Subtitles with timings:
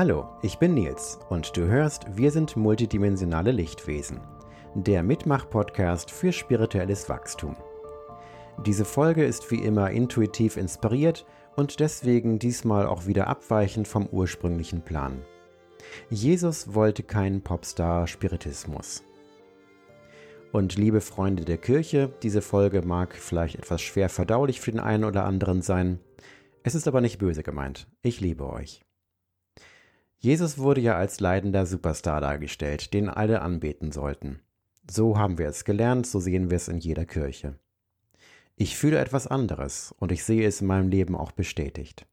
[0.00, 4.18] Hallo, ich bin Nils und du hörst Wir sind multidimensionale Lichtwesen,
[4.74, 7.54] der Mitmach-Podcast für spirituelles Wachstum.
[8.64, 14.80] Diese Folge ist wie immer intuitiv inspiriert und deswegen diesmal auch wieder abweichend vom ursprünglichen
[14.80, 15.20] Plan.
[16.08, 19.04] Jesus wollte keinen Popstar-Spiritismus.
[20.50, 25.04] Und liebe Freunde der Kirche, diese Folge mag vielleicht etwas schwer verdaulich für den einen
[25.04, 26.00] oder anderen sein.
[26.62, 27.86] Es ist aber nicht böse gemeint.
[28.00, 28.80] Ich liebe euch.
[30.22, 34.40] Jesus wurde ja als leidender Superstar dargestellt, den alle anbeten sollten.
[34.88, 37.58] So haben wir es gelernt, so sehen wir es in jeder Kirche.
[38.54, 42.06] Ich fühle etwas anderes und ich sehe es in meinem Leben auch bestätigt.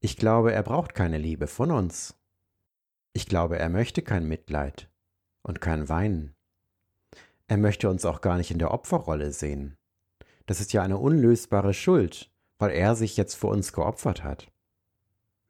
[0.00, 2.16] Ich glaube, er braucht keine Liebe von uns.
[3.12, 4.88] Ich glaube, er möchte kein Mitleid
[5.42, 6.34] und kein Weinen.
[7.46, 9.76] Er möchte uns auch gar nicht in der Opferrolle sehen.
[10.46, 14.50] Das ist ja eine unlösbare Schuld, weil er sich jetzt für uns geopfert hat.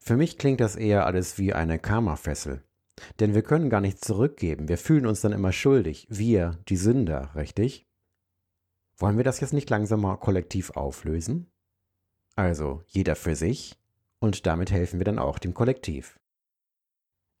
[0.07, 2.63] Für mich klingt das eher alles wie eine Karma-Fessel.
[3.19, 4.69] Denn wir können gar nichts zurückgeben.
[4.69, 6.05] Wir fühlen uns dann immer schuldig.
[6.11, 7.87] Wir, die Sünder, richtig?
[8.97, 11.51] Wollen wir das jetzt nicht langsam mal kollektiv auflösen?
[12.35, 13.79] Also jeder für sich
[14.19, 16.19] und damit helfen wir dann auch dem Kollektiv.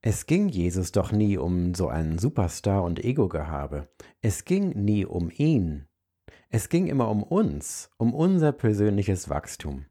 [0.01, 3.89] Es ging Jesus doch nie um so einen Superstar und Ego-Gehabe.
[4.21, 5.87] Es ging nie um ihn.
[6.49, 9.85] Es ging immer um uns, um unser persönliches Wachstum.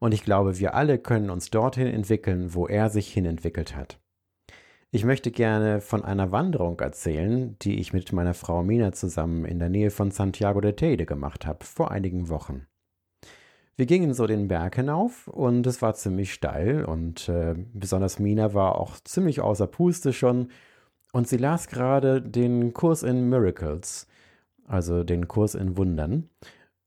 [0.00, 4.00] Und ich glaube, wir alle können uns dorthin entwickeln, wo er sich hinentwickelt hat.
[4.90, 9.60] Ich möchte gerne von einer Wanderung erzählen, die ich mit meiner Frau Mina zusammen in
[9.60, 12.66] der Nähe von Santiago de Teide gemacht habe, vor einigen Wochen.
[13.76, 18.52] Wir gingen so den Berg hinauf und es war ziemlich steil und äh, besonders Mina
[18.52, 20.48] war auch ziemlich außer Puste schon
[21.12, 24.08] und sie las gerade den Kurs in Miracles,
[24.66, 26.28] also den Kurs in Wundern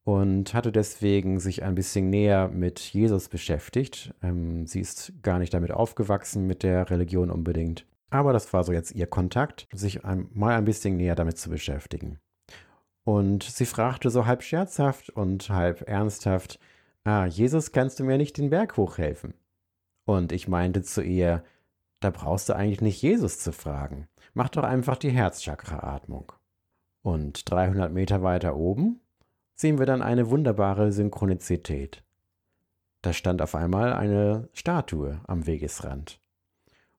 [0.04, 4.14] und hatte deswegen sich ein bisschen näher mit Jesus beschäftigt.
[4.22, 8.74] Ähm, sie ist gar nicht damit aufgewachsen mit der Religion unbedingt, aber das war so
[8.74, 12.19] jetzt ihr Kontakt, sich ein, mal ein bisschen näher damit zu beschäftigen.
[13.06, 16.59] Und sie fragte so halb scherzhaft und halb ernsthaft,
[17.06, 19.34] Ah, Jesus, kannst du mir nicht den Berg hochhelfen?
[20.06, 21.44] Und ich meinte zu ihr,
[22.00, 24.08] da brauchst du eigentlich nicht Jesus zu fragen.
[24.34, 26.31] Mach doch einfach die Herzchakra-Atmung.
[27.02, 29.02] Und 300 Meter weiter oben
[29.56, 32.03] sehen wir dann eine wunderbare Synchronizität.
[33.02, 36.19] Da stand auf einmal eine Statue am Wegesrand.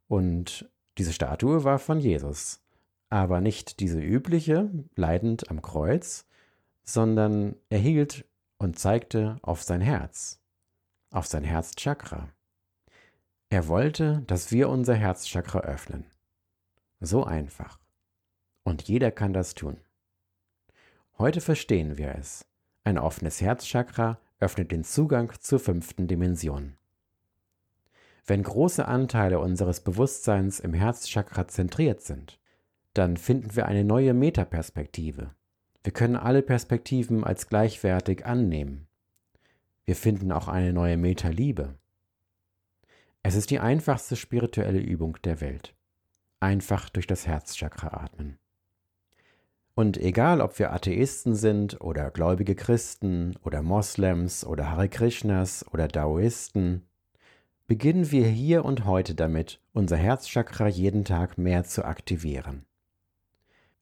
[0.07, 2.61] Und diese Statue war von Jesus.
[3.09, 6.27] Aber nicht diese übliche, leidend am Kreuz,
[6.85, 8.27] sondern er hielt
[8.59, 10.41] und zeigte auf sein Herz,
[11.11, 12.29] auf sein Herzchakra.
[13.49, 16.05] Er wollte, dass wir unser Herzchakra öffnen.
[17.01, 17.79] So einfach.
[18.63, 19.79] Und jeder kann das tun.
[21.19, 22.45] Heute verstehen wir es.
[22.85, 26.77] Ein offenes Herzchakra öffnet den Zugang zur fünften Dimension.
[28.27, 32.39] Wenn große Anteile unseres Bewusstseins im Herzchakra zentriert sind,
[32.95, 35.35] dann finden wir eine neue Metaperspektive,
[35.85, 38.89] wir können alle Perspektiven als gleichwertig annehmen.
[39.85, 41.75] Wir finden auch eine neue Meta-Liebe.
[43.23, 45.75] Es ist die einfachste spirituelle Übung der Welt.
[46.41, 48.39] Einfach durch das Herzchakra atmen.
[49.75, 55.89] Und egal, ob wir Atheisten sind oder gläubige Christen oder Moslems oder Hare Krishnas oder
[55.89, 56.87] Daoisten,
[57.67, 62.67] beginnen wir hier und heute damit, unser Herzchakra jeden Tag mehr zu aktivieren.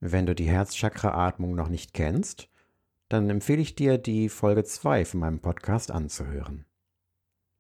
[0.01, 2.49] Wenn du die Herzchakra-Atmung noch nicht kennst,
[3.11, 6.65] dann empfehle ich dir, die Folge 2 von meinem Podcast anzuhören.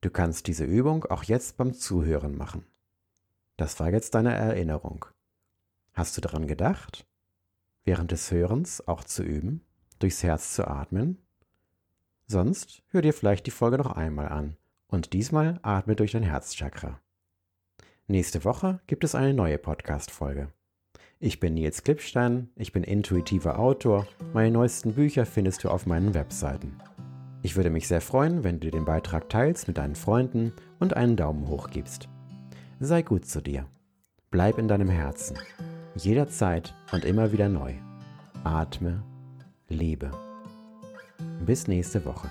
[0.00, 2.64] Du kannst diese Übung auch jetzt beim Zuhören machen.
[3.58, 5.04] Das war jetzt deine Erinnerung.
[5.92, 7.06] Hast du daran gedacht,
[7.84, 9.62] während des Hörens auch zu üben,
[9.98, 11.18] durchs Herz zu atmen?
[12.26, 14.56] Sonst hör dir vielleicht die Folge noch einmal an
[14.88, 17.00] und diesmal atme durch dein Herzchakra.
[18.06, 20.52] Nächste Woche gibt es eine neue Podcast-Folge.
[21.18, 24.08] Ich bin Nils Klippstein, ich bin intuitiver Autor.
[24.32, 26.76] Meine neuesten Bücher findest du auf meinen Webseiten.
[27.42, 31.16] Ich würde mich sehr freuen, wenn du den Beitrag teilst mit deinen Freunden und einen
[31.16, 32.08] Daumen hoch gibst.
[32.80, 33.66] Sei gut zu dir.
[34.30, 35.38] Bleib in deinem Herzen.
[35.94, 37.74] Jederzeit und immer wieder neu.
[38.44, 39.02] Atme,
[39.68, 40.10] lebe.
[41.44, 42.30] Bis nächste Woche.